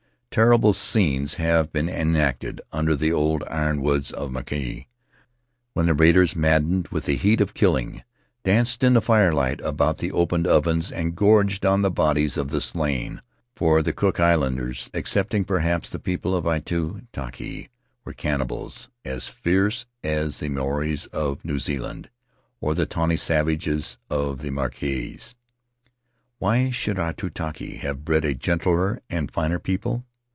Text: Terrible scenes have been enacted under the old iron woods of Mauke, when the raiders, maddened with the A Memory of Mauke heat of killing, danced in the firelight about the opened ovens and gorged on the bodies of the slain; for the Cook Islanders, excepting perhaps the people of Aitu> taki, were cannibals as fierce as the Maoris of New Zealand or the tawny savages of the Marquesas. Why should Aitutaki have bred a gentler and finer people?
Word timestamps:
Terrible 0.33 0.73
scenes 0.73 1.35
have 1.35 1.73
been 1.73 1.89
enacted 1.89 2.61
under 2.71 2.95
the 2.95 3.11
old 3.11 3.43
iron 3.49 3.81
woods 3.81 4.11
of 4.13 4.31
Mauke, 4.31 4.85
when 5.73 5.87
the 5.87 5.93
raiders, 5.93 6.37
maddened 6.37 6.87
with 6.87 7.03
the 7.03 7.15
A 7.15 7.17
Memory 7.17 7.17
of 7.17 7.25
Mauke 7.25 7.31
heat 7.33 7.41
of 7.41 7.53
killing, 7.53 8.03
danced 8.45 8.81
in 8.81 8.93
the 8.93 9.01
firelight 9.01 9.59
about 9.59 9.97
the 9.97 10.13
opened 10.13 10.47
ovens 10.47 10.89
and 10.89 11.17
gorged 11.17 11.65
on 11.65 11.81
the 11.81 11.91
bodies 11.91 12.37
of 12.37 12.47
the 12.49 12.61
slain; 12.61 13.21
for 13.57 13.81
the 13.81 13.91
Cook 13.91 14.21
Islanders, 14.21 14.89
excepting 14.93 15.43
perhaps 15.43 15.89
the 15.89 15.99
people 15.99 16.33
of 16.33 16.45
Aitu> 16.45 17.05
taki, 17.11 17.67
were 18.05 18.13
cannibals 18.13 18.87
as 19.03 19.27
fierce 19.27 19.85
as 20.01 20.39
the 20.39 20.47
Maoris 20.47 21.07
of 21.07 21.43
New 21.43 21.59
Zealand 21.59 22.09
or 22.61 22.73
the 22.73 22.85
tawny 22.85 23.17
savages 23.17 23.97
of 24.09 24.39
the 24.39 24.49
Marquesas. 24.49 25.35
Why 26.39 26.69
should 26.69 26.97
Aitutaki 26.99 27.79
have 27.79 28.05
bred 28.05 28.23
a 28.23 28.33
gentler 28.33 29.01
and 29.09 29.29
finer 29.29 29.59
people? 29.59 30.05